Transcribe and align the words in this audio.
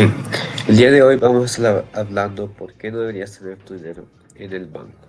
El 0.00 0.78
día 0.78 0.90
de 0.90 1.02
hoy 1.02 1.16
vamos 1.16 1.42
a 1.42 1.44
estar 1.44 1.84
hablando 1.92 2.50
por 2.50 2.72
qué 2.72 2.90
no 2.90 3.00
deberías 3.00 3.38
tener 3.38 3.58
tu 3.58 3.74
dinero 3.74 4.06
en 4.34 4.54
el 4.54 4.64
banco. 4.64 5.08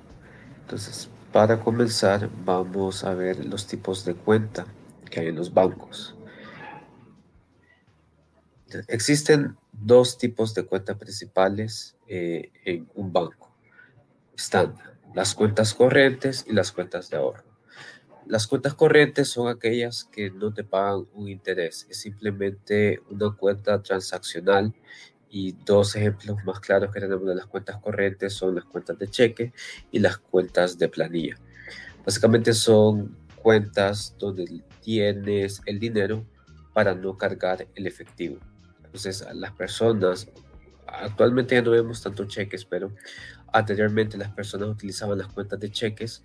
Entonces, 0.64 1.10
para 1.32 1.62
comenzar, 1.62 2.30
vamos 2.44 3.06
a 3.06 3.14
ver 3.14 3.46
los 3.46 3.68
tipos 3.68 4.04
de 4.04 4.16
cuenta 4.16 4.66
que 5.10 5.22
hay 5.22 5.28
en 5.28 5.36
los 5.36 5.54
bancos. 5.54 6.18
Existen 8.90 9.56
dos 9.72 10.18
tipos 10.18 10.54
de 10.56 10.66
cuentas 10.66 10.98
principales 10.98 11.96
eh, 12.08 12.52
en 12.66 12.90
un 12.94 13.14
banco. 13.14 13.50
Están 14.36 14.76
las 15.16 15.34
cuentas 15.34 15.74
corrientes 15.74 16.44
y 16.50 16.52
las 16.52 16.74
cuentas 16.74 17.10
de 17.10 17.16
ahorro. 17.16 17.51
Las 18.32 18.48
cuentas 18.48 18.76
corrientes 18.76 19.28
son 19.28 19.50
aquellas 19.50 20.06
que 20.06 20.32
no 20.32 20.54
te 20.54 20.64
pagan 20.64 21.06
un 21.16 21.28
interés, 21.28 21.86
es 21.90 22.00
simplemente 22.00 23.02
una 23.10 23.36
cuenta 23.36 23.84
transaccional 23.84 24.74
y 25.30 25.52
dos 25.66 25.98
ejemplos 25.98 26.38
más 26.46 26.62
claros 26.62 26.94
que 26.94 27.02
tenemos 27.02 27.28
de 27.28 27.36
las 27.36 27.48
cuentas 27.48 27.76
corrientes 27.82 28.32
son 28.32 28.56
las 28.56 28.64
cuentas 28.64 28.98
de 28.98 29.10
cheque 29.10 29.52
y 29.92 30.00
las 30.00 30.18
cuentas 30.18 30.78
de 30.78 30.88
planilla. 30.88 31.36
Básicamente 32.06 32.54
son 32.54 33.18
cuentas 33.36 34.16
donde 34.18 34.64
tienes 34.80 35.62
el 35.66 35.78
dinero 35.78 36.26
para 36.72 36.96
no 36.96 37.18
cargar 37.18 37.68
el 37.76 37.86
efectivo. 37.86 38.38
Entonces, 38.86 39.28
las 39.34 39.52
personas, 39.52 40.30
actualmente 40.94 41.56
ya 41.56 41.62
no 41.62 41.72
vemos 41.72 42.02
tanto 42.02 42.26
cheques, 42.26 42.66
pero 42.66 42.92
anteriormente 43.52 44.18
las 44.18 44.30
personas 44.30 44.70
utilizaban 44.70 45.18
las 45.18 45.28
cuentas 45.28 45.60
de 45.60 45.72
cheques 45.72 46.24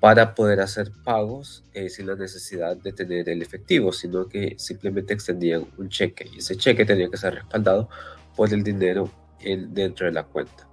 para 0.00 0.34
poder 0.34 0.60
hacer 0.60 0.92
pagos 1.04 1.64
eh, 1.74 1.88
sin 1.88 2.06
la 2.06 2.14
necesidad 2.14 2.76
de 2.76 2.92
tener 2.92 3.28
el 3.28 3.42
efectivo, 3.42 3.92
sino 3.92 4.28
que 4.28 4.54
simplemente 4.58 5.14
extendían 5.14 5.66
un 5.76 5.88
cheque 5.88 6.28
y 6.32 6.38
ese 6.38 6.56
cheque 6.56 6.84
tenía 6.84 7.08
que 7.10 7.16
ser 7.16 7.34
respaldado 7.34 7.88
por 8.36 8.52
el 8.52 8.62
dinero 8.62 9.10
en, 9.40 9.74
dentro 9.74 10.06
de 10.06 10.12
la 10.12 10.22
cuenta. 10.22 10.68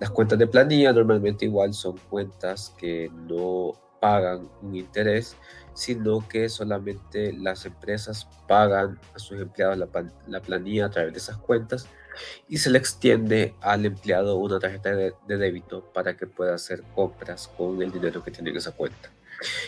Las 0.00 0.10
cuentas 0.10 0.38
de 0.38 0.46
planilla 0.46 0.92
normalmente 0.92 1.44
igual 1.44 1.72
son 1.74 1.96
cuentas 2.10 2.74
que 2.76 3.10
no 3.28 3.72
pagan 4.00 4.48
un 4.62 4.76
interés, 4.76 5.36
sino 5.76 6.26
que 6.26 6.48
solamente 6.48 7.32
las 7.32 7.66
empresas 7.66 8.26
pagan 8.48 8.98
a 9.14 9.18
sus 9.18 9.40
empleados 9.40 9.78
la, 9.78 9.88
la 10.26 10.40
planilla 10.40 10.86
a 10.86 10.90
través 10.90 11.12
de 11.12 11.18
esas 11.18 11.36
cuentas 11.36 11.86
y 12.48 12.58
se 12.58 12.70
le 12.70 12.78
extiende 12.78 13.54
al 13.60 13.84
empleado 13.86 14.36
una 14.36 14.58
tarjeta 14.58 14.94
de, 14.94 15.12
débito 15.26 15.84
para 15.92 16.16
que 16.16 16.26
pueda 16.26 16.54
hacer 16.54 16.82
compras 16.94 17.48
con 17.56 17.80
el 17.82 17.92
dinero 17.92 18.22
que 18.22 18.30
tiene 18.30 18.50
en 18.50 18.56
esa 18.56 18.72
cuenta. 18.72 19.10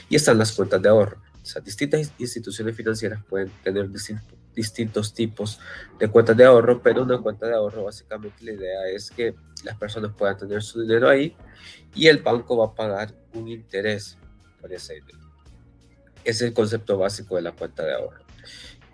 Y 0.09 0.17
están 0.17 0.39
las 0.39 0.53
cuentas 0.53 0.81
de 0.81 0.89
ahorro. 0.89 1.21
O 1.43 1.47
sea, 1.47 1.61
distintas 1.63 2.13
instituciones 2.19 2.77
financieras 2.77 3.23
pueden 3.25 3.51
tener 3.63 3.89
distintos 4.55 5.15
tipos 5.15 5.61
de 5.99 6.09
cuentas 6.09 6.37
de 6.37 6.45
ahorro, 6.45 6.83
pero 6.83 7.03
una 7.03 7.19
cuenta 7.19 7.47
de 7.47 7.55
ahorro 7.55 7.85
básicamente 7.85 8.45
la 8.45 8.53
idea 8.53 8.89
es 8.89 9.11
que 9.11 9.35
las 9.65 9.77
personas 9.77 10.13
puedan 10.17 10.37
tener 10.37 10.63
su 10.63 10.83
dinero 10.83 11.09
ahí 11.09 11.37
y 11.95 12.07
el 12.07 12.19
banco 12.19 12.57
va 12.57 12.67
a 12.67 12.75
pagar 12.75 13.15
un 13.35 13.49
interés 13.49 14.17
por 14.61 14.73
ese 14.73 14.95
dinero. 14.95 15.28
Es 16.25 16.43
el 16.43 16.53
concepto 16.53 16.99
básico 16.99 17.37
de 17.37 17.43
la 17.43 17.53
cuenta 17.53 17.85
de 17.85 17.95
ahorro 17.95 18.29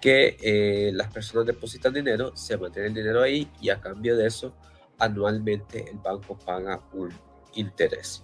que 0.05 0.36
eh, 0.42 0.92
las 0.92 1.11
personas 1.11 1.47
depositan 1.47 1.94
dinero, 1.94 2.36
se 2.36 2.58
mantiene 2.58 2.89
el 2.89 2.94
dinero 2.94 3.22
ahí 3.22 3.50
y 3.58 3.70
a 3.70 3.80
cambio 3.80 4.19
de 4.19 4.27
eso, 4.27 4.55
anualmente 4.98 5.91
el 5.91 5.97
banco 5.97 6.39
paga 6.39 6.83
un 6.92 7.11
interés. 7.55 8.22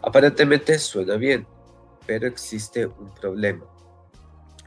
Aparentemente 0.00 0.78
suena 0.78 1.16
bien, 1.16 1.46
pero 2.06 2.26
existe 2.26 2.86
un 2.86 3.14
problema, 3.14 3.66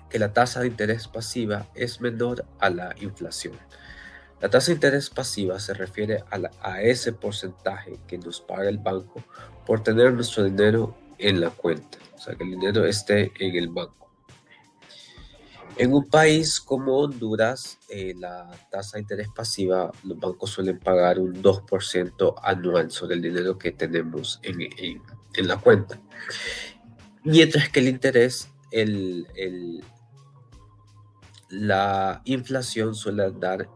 que 0.07 0.19
la 0.19 0.31
tasa 0.31 0.61
de 0.61 0.67
interés 0.67 1.07
pasiva 1.07 1.65
es 1.73 1.99
menor 1.99 2.45
a 2.59 2.69
la 2.69 2.93
inflación. 3.01 3.57
La 4.41 4.49
tasa 4.51 4.67
de 4.67 4.73
interés 4.73 5.09
pasiva 5.09 5.59
se 5.59 5.73
refiere 5.73 6.23
a, 6.29 6.39
a 6.61 6.83
ese 6.83 7.13
porcentaje 7.13 7.99
que 8.05 8.19
nos 8.19 8.41
paga 8.41 8.69
el 8.69 8.77
banco 8.77 9.23
por 9.65 9.81
tener 9.81 10.13
nuestro 10.13 10.43
dinero 10.43 10.95
en 11.17 11.41
la 11.41 11.49
cuenta, 11.49 11.97
o 12.15 12.17
sea, 12.17 12.35
que 12.35 12.43
el 12.43 12.51
dinero 12.51 12.85
esté 12.85 13.31
en 13.39 13.55
el 13.55 13.69
banco. 13.69 14.05
En 15.77 15.93
un 15.93 16.07
país 16.07 16.61
como 16.61 16.99
Honduras, 16.99 17.79
eh, 17.89 18.13
la 18.17 18.49
tasa 18.71 18.95
de 18.95 19.01
interés 19.01 19.27
pasiva, 19.35 19.91
los 20.03 20.17
bancos 20.17 20.51
suelen 20.51 20.79
pagar 20.79 21.19
un 21.19 21.41
2% 21.43 22.35
anual 22.41 22.91
sobre 22.91 23.15
el 23.15 23.21
dinero 23.21 23.57
que 23.57 23.71
tenemos 23.73 24.39
en, 24.43 24.61
en, 24.61 25.47
la 25.47 25.57
cuenta. 25.57 25.99
Mientras 27.25 27.67
que 27.69 27.81
el 27.81 27.89
interés, 27.89 28.49
el, 28.71 29.27
el, 29.35 29.83
la 31.49 32.21
inflación 32.23 32.95
suele 32.95 33.29
dar 33.31 33.69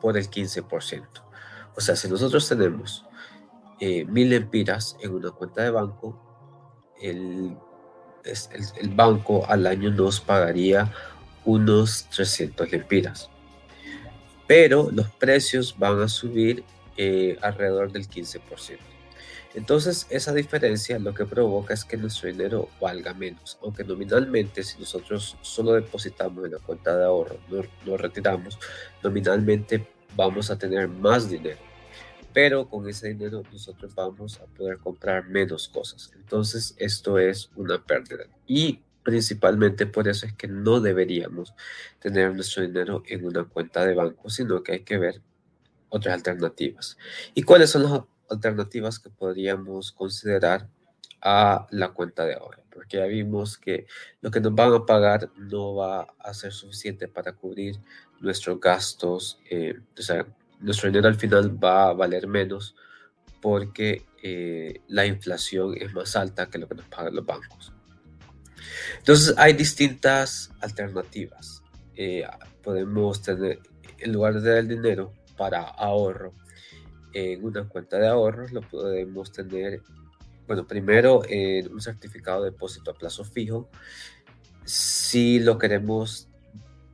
por 0.00 0.18
el 0.18 0.28
15%. 0.28 1.06
O 1.76 1.80
sea, 1.80 1.94
si 1.94 2.08
nosotros 2.08 2.48
tenemos 2.48 3.06
eh, 3.80 4.04
mil 4.04 4.32
empiras 4.32 4.96
en 5.00 5.14
una 5.14 5.30
cuenta 5.30 5.62
de 5.62 5.70
banco, 5.70 6.20
el 7.00 7.56
el, 8.24 8.88
banco 8.90 9.44
al 9.46 9.66
año 9.66 9.90
nos 9.90 10.20
pagaría 10.20 10.92
unos 11.44 12.06
300 12.10 12.70
lempiras. 12.72 13.30
Pero 14.46 14.90
los 14.90 15.08
precios 15.10 15.74
van 15.78 16.00
a 16.00 16.08
subir 16.08 16.64
eh, 16.96 17.38
alrededor 17.42 17.92
del 17.92 18.08
15%. 18.08 18.40
Entonces, 19.54 20.06
esa 20.10 20.32
diferencia 20.32 20.98
lo 20.98 21.14
que 21.14 21.26
provoca 21.26 21.74
es 21.74 21.84
que 21.84 21.96
nuestro 21.96 22.28
dinero 22.28 22.68
valga 22.80 23.14
menos, 23.14 23.56
aunque 23.62 23.84
nominalmente, 23.84 24.64
si 24.64 24.80
nosotros 24.80 25.36
solo 25.42 25.74
depositamos 25.74 26.44
en 26.44 26.52
la 26.52 26.58
cuenta 26.58 26.96
de 26.96 27.04
ahorro, 27.04 27.38
no, 27.48 27.62
no 27.86 27.96
retiramos, 27.96 28.58
nominalmente 29.00 29.86
vamos 30.16 30.50
a 30.50 30.58
tener 30.58 30.88
más 30.88 31.30
dinero 31.30 31.73
pero 32.34 32.68
con 32.68 32.88
ese 32.88 33.08
dinero 33.08 33.44
nosotros 33.50 33.94
vamos 33.94 34.40
a 34.40 34.46
poder 34.46 34.78
comprar 34.78 35.28
menos 35.28 35.68
cosas. 35.68 36.10
Entonces 36.16 36.74
esto 36.78 37.18
es 37.18 37.48
una 37.54 37.82
pérdida. 37.82 38.24
Y 38.44 38.82
principalmente 39.04 39.86
por 39.86 40.08
eso 40.08 40.26
es 40.26 40.32
que 40.32 40.48
no 40.48 40.80
deberíamos 40.80 41.54
tener 42.00 42.34
nuestro 42.34 42.62
dinero 42.62 43.04
en 43.06 43.24
una 43.24 43.44
cuenta 43.44 43.86
de 43.86 43.94
banco, 43.94 44.28
sino 44.30 44.62
que 44.64 44.72
hay 44.72 44.80
que 44.80 44.98
ver 44.98 45.22
otras 45.90 46.14
alternativas. 46.14 46.98
¿Y 47.34 47.44
cuáles 47.44 47.70
son 47.70 47.84
las 47.84 48.02
alternativas 48.28 48.98
que 48.98 49.10
podríamos 49.10 49.92
considerar 49.92 50.68
a 51.22 51.68
la 51.70 51.90
cuenta 51.90 52.24
de 52.24 52.34
ahorro? 52.34 52.64
Porque 52.68 52.96
ya 52.96 53.06
vimos 53.06 53.58
que 53.58 53.86
lo 54.20 54.32
que 54.32 54.40
nos 54.40 54.56
van 54.56 54.74
a 54.74 54.84
pagar 54.84 55.30
no 55.36 55.76
va 55.76 56.08
a 56.18 56.34
ser 56.34 56.52
suficiente 56.52 57.06
para 57.06 57.32
cubrir 57.32 57.78
nuestros 58.20 58.58
gastos, 58.58 59.38
eh, 59.48 59.78
o 59.96 60.02
sea, 60.02 60.26
nuestro 60.64 60.88
dinero 60.88 61.08
al 61.08 61.16
final 61.16 61.62
va 61.62 61.90
a 61.90 61.92
valer 61.92 62.26
menos 62.26 62.74
porque 63.40 64.04
eh, 64.22 64.80
la 64.88 65.04
inflación 65.04 65.74
es 65.78 65.92
más 65.92 66.16
alta 66.16 66.46
que 66.46 66.58
lo 66.58 66.66
que 66.66 66.76
nos 66.76 66.86
pagan 66.86 67.14
los 67.14 67.26
bancos. 67.26 67.72
Entonces 68.98 69.34
hay 69.36 69.52
distintas 69.52 70.50
alternativas. 70.60 71.62
Eh, 71.94 72.24
podemos 72.62 73.20
tener, 73.20 73.60
en 73.98 74.12
lugar 74.12 74.40
de 74.40 74.58
el 74.58 74.68
dinero 74.68 75.12
para 75.36 75.62
ahorro 75.62 76.32
en 77.12 77.44
una 77.44 77.68
cuenta 77.68 77.98
de 77.98 78.08
ahorros, 78.08 78.50
lo 78.50 78.62
podemos 78.62 79.30
tener, 79.30 79.82
bueno, 80.46 80.66
primero 80.66 81.22
en 81.28 81.72
un 81.72 81.80
certificado 81.80 82.42
de 82.42 82.50
depósito 82.50 82.90
a 82.90 82.94
plazo 82.94 83.24
fijo, 83.24 83.68
si 84.64 85.38
lo 85.38 85.58
queremos 85.58 86.28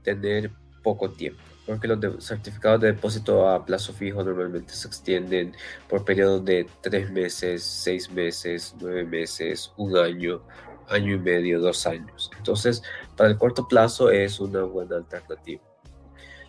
tener 0.03 0.51
poco 0.83 1.11
tiempo 1.11 1.50
porque 1.71 1.87
los 1.87 2.25
certificados 2.25 2.81
de 2.81 2.89
depósito 2.89 3.49
a 3.49 3.65
plazo 3.65 3.93
fijo 3.93 4.25
normalmente 4.25 4.73
se 4.73 4.89
extienden 4.89 5.55
por 5.89 6.05
periodos 6.05 6.45
de 6.45 6.67
tres 6.81 7.13
meses, 7.13 7.63
seis 7.63 8.11
meses, 8.11 8.75
nueve 8.81 9.05
meses, 9.05 9.73
un 9.77 9.97
año, 9.97 10.43
año 10.89 11.15
y 11.15 11.19
medio, 11.21 11.61
dos 11.61 11.87
años. 11.87 12.29
Entonces, 12.37 12.83
para 13.17 13.31
el 13.31 13.39
corto 13.39 13.69
plazo 13.69 14.11
es 14.11 14.41
una 14.41 14.65
buena 14.65 14.97
alternativa. 14.97 15.63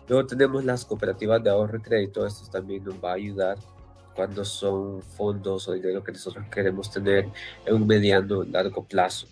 Luego 0.08 0.26
tenemos 0.26 0.64
las 0.64 0.84
cooperativas 0.84 1.40
de 1.40 1.50
ahorro 1.50 1.78
y 1.78 1.82
crédito. 1.82 2.26
Esto 2.26 2.50
también 2.50 2.82
nos 2.82 2.96
va 2.96 3.12
a 3.12 3.14
ayudar 3.14 3.58
cuando 4.16 4.44
son 4.44 5.02
fondos 5.02 5.68
o 5.68 5.72
dinero 5.72 6.02
que 6.02 6.10
nosotros 6.10 6.44
queremos 6.50 6.90
tener 6.90 7.28
en 7.64 7.74
un 7.76 7.86
mediano 7.86 8.42
largo 8.42 8.84
plazo. 8.84 9.28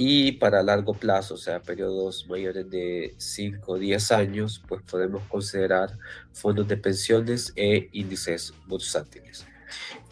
Y 0.00 0.30
para 0.30 0.62
largo 0.62 0.94
plazo, 0.94 1.34
o 1.34 1.36
sea, 1.36 1.60
periodos 1.60 2.28
mayores 2.28 2.70
de 2.70 3.16
5 3.18 3.72
o 3.72 3.78
10 3.80 4.12
años, 4.12 4.62
pues 4.68 4.80
podemos 4.88 5.24
considerar 5.24 5.98
fondos 6.32 6.68
de 6.68 6.76
pensiones 6.76 7.52
e 7.56 7.88
índices 7.90 8.54
bursátiles. 8.68 9.44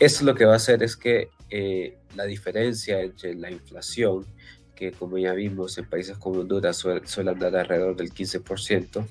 Esto 0.00 0.24
lo 0.24 0.34
que 0.34 0.44
va 0.44 0.54
a 0.54 0.56
hacer 0.56 0.82
es 0.82 0.96
que 0.96 1.28
eh, 1.50 1.98
la 2.16 2.24
diferencia 2.24 3.00
entre 3.00 3.36
la 3.36 3.48
inflación, 3.48 4.26
que 4.74 4.90
como 4.90 5.18
ya 5.18 5.34
vimos 5.34 5.78
en 5.78 5.88
países 5.88 6.18
como 6.18 6.40
Honduras 6.40 6.76
suele, 6.76 7.06
suele 7.06 7.30
andar 7.30 7.54
alrededor 7.54 7.94
del 7.94 8.12
15%, 8.12 9.06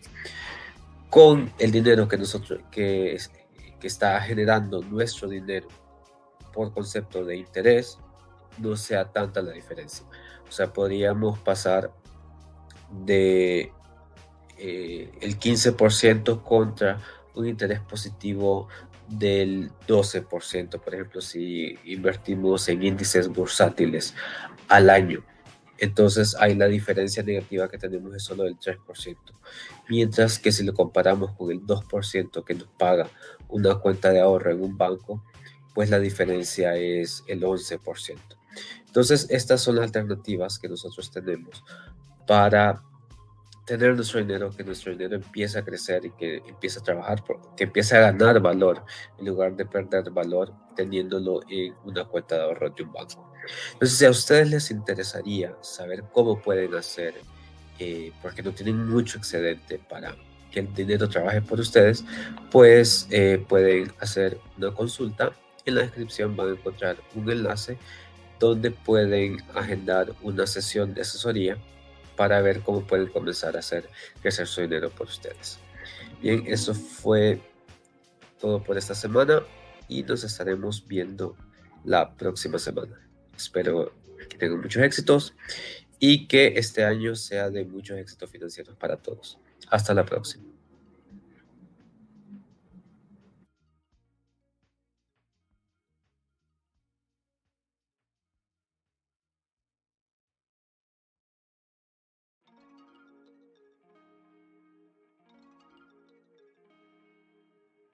con 1.09 1.53
el 1.57 1.71
dinero 1.71 2.09
que 2.09 2.17
nosotros 2.17 2.59
que, 2.69 3.17
que 3.79 3.87
está 3.87 4.19
generando 4.19 4.81
nuestro 4.81 5.29
dinero 5.29 5.69
por 6.51 6.73
concepto 6.73 7.23
de 7.23 7.37
interés, 7.37 7.97
no 8.57 8.75
sea 8.75 9.11
tanta 9.11 9.41
la 9.41 9.51
diferencia. 9.51 10.05
O 10.47 10.51
sea, 10.51 10.71
podríamos 10.71 11.39
pasar 11.39 11.91
de 13.05 13.71
eh, 14.57 15.11
el 15.21 15.39
15% 15.39 16.43
contra 16.43 16.99
un 17.33 17.47
interés 17.47 17.81
positivo 17.81 18.67
del 19.07 19.71
12%, 19.87 20.79
por 20.79 20.95
ejemplo, 20.95 21.21
si 21.21 21.77
invertimos 21.85 22.67
en 22.69 22.83
índices 22.83 23.27
bursátiles 23.27 24.15
al 24.67 24.89
año. 24.89 25.23
Entonces 25.77 26.35
ahí 26.39 26.55
la 26.55 26.67
diferencia 26.67 27.21
negativa 27.21 27.67
que 27.67 27.77
tenemos 27.77 28.15
es 28.15 28.23
solo 28.23 28.43
del 28.43 28.57
3%, 28.57 29.17
mientras 29.89 30.39
que 30.39 30.51
si 30.51 30.63
lo 30.63 30.73
comparamos 30.73 31.33
con 31.33 31.51
el 31.51 31.61
2% 31.61 32.45
que 32.45 32.53
nos 32.53 32.67
paga 32.69 33.09
una 33.49 33.75
cuenta 33.75 34.11
de 34.11 34.21
ahorro 34.21 34.51
en 34.51 34.63
un 34.63 34.77
banco, 34.77 35.23
pues 35.73 35.89
la 35.89 35.99
diferencia 35.99 36.77
es 36.77 37.23
el 37.27 37.41
11%. 37.41 38.34
Entonces 38.95 39.27
estas 39.29 39.59
son 39.59 39.75
las 39.75 39.83
alternativas 39.87 40.57
que 40.57 40.69
nosotros 40.69 41.11
tenemos 41.11 41.65
para 42.25 42.81
tener 43.65 43.93
nuestro 43.93 44.21
dinero, 44.21 44.51
que 44.55 44.63
nuestro 44.63 44.93
dinero 44.93 45.15
empiece 45.17 45.59
a 45.59 45.65
crecer 45.65 46.05
y 46.05 46.11
que 46.11 46.37
empiece 46.37 46.79
a 46.79 46.81
trabajar, 46.81 47.21
que 47.57 47.65
empiece 47.65 47.97
a 47.97 47.99
ganar 47.99 48.39
valor 48.39 48.85
en 49.19 49.25
lugar 49.25 49.53
de 49.57 49.65
perder 49.65 50.11
valor 50.11 50.53
teniéndolo 50.77 51.41
en 51.49 51.75
una 51.83 52.05
cuenta 52.05 52.35
de 52.35 52.43
ahorro 52.43 52.69
de 52.69 52.83
un 52.83 52.93
banco. 52.93 53.33
Entonces, 53.73 53.97
si 53.97 54.05
a 54.05 54.11
ustedes 54.11 54.49
les 54.49 54.71
interesaría 54.71 55.57
saber 55.59 56.05
cómo 56.13 56.41
pueden 56.41 56.73
hacer, 56.75 57.15
eh, 57.79 58.13
porque 58.21 58.43
no 58.43 58.53
tienen 58.53 58.87
mucho 58.87 59.17
excedente 59.17 59.77
para 59.89 60.15
que 60.51 60.61
el 60.61 60.73
dinero 60.73 61.09
trabaje 61.09 61.41
por 61.41 61.59
ustedes, 61.59 62.05
pues 62.49 63.07
eh, 63.11 63.43
pueden 63.45 63.91
hacer 63.99 64.39
una 64.57 64.71
consulta. 64.71 65.33
En 65.65 65.75
la 65.75 65.81
descripción 65.81 66.37
van 66.37 66.47
a 66.47 66.51
encontrar 66.51 66.95
un 67.13 67.29
enlace 67.29 67.77
donde 68.39 68.71
pueden 68.71 69.37
agendar 69.53 70.13
una 70.21 70.47
sesión 70.47 70.93
de 70.93 71.01
asesoría 71.01 71.57
para 72.15 72.41
ver 72.41 72.61
cómo 72.61 72.85
pueden 72.85 73.07
comenzar 73.07 73.55
a 73.55 73.59
hacer 73.59 73.89
crecer 74.21 74.47
su 74.47 74.61
dinero 74.61 74.89
por 74.89 75.07
ustedes. 75.07 75.59
Bien, 76.21 76.43
eso 76.47 76.73
fue 76.73 77.41
todo 78.39 78.63
por 78.63 78.77
esta 78.77 78.95
semana 78.95 79.43
y 79.87 80.03
nos 80.03 80.23
estaremos 80.23 80.87
viendo 80.87 81.35
la 81.83 82.15
próxima 82.15 82.57
semana. 82.57 82.99
Espero 83.35 83.93
que 84.29 84.37
tengan 84.37 84.61
muchos 84.61 84.81
éxitos 84.81 85.33
y 85.99 86.27
que 86.27 86.53
este 86.57 86.83
año 86.83 87.15
sea 87.15 87.49
de 87.49 87.65
muchos 87.65 87.97
éxitos 87.97 88.29
financieros 88.29 88.75
para 88.75 88.97
todos. 88.97 89.37
Hasta 89.69 89.93
la 89.93 90.05
próxima. 90.05 90.54